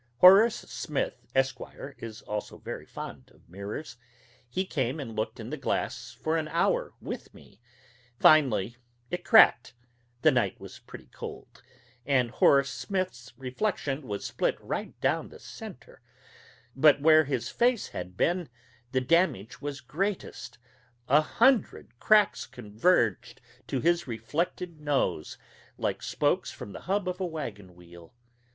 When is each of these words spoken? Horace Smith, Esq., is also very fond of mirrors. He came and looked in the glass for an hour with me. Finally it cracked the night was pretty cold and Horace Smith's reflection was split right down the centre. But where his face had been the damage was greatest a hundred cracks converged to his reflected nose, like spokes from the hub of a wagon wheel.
Horace 0.17 0.55
Smith, 0.55 1.27
Esq., 1.35 1.59
is 1.99 2.23
also 2.23 2.57
very 2.57 2.87
fond 2.87 3.29
of 3.35 3.47
mirrors. 3.47 3.97
He 4.49 4.65
came 4.65 4.99
and 4.99 5.15
looked 5.15 5.39
in 5.39 5.51
the 5.51 5.57
glass 5.57 6.11
for 6.11 6.37
an 6.37 6.47
hour 6.47 6.93
with 6.99 7.31
me. 7.35 7.61
Finally 8.19 8.77
it 9.11 9.23
cracked 9.23 9.75
the 10.23 10.31
night 10.31 10.59
was 10.59 10.79
pretty 10.79 11.05
cold 11.05 11.61
and 12.03 12.31
Horace 12.31 12.71
Smith's 12.71 13.31
reflection 13.37 14.07
was 14.07 14.25
split 14.25 14.59
right 14.59 14.99
down 15.01 15.29
the 15.29 15.37
centre. 15.37 16.01
But 16.75 16.99
where 16.99 17.25
his 17.25 17.49
face 17.49 17.89
had 17.89 18.17
been 18.17 18.49
the 18.93 19.01
damage 19.01 19.61
was 19.61 19.81
greatest 19.81 20.57
a 21.07 21.21
hundred 21.21 21.99
cracks 21.99 22.47
converged 22.47 23.39
to 23.67 23.79
his 23.81 24.07
reflected 24.07 24.79
nose, 24.81 25.37
like 25.77 26.01
spokes 26.01 26.49
from 26.49 26.71
the 26.71 26.81
hub 26.89 27.07
of 27.07 27.19
a 27.19 27.25
wagon 27.27 27.75
wheel. 27.75 28.15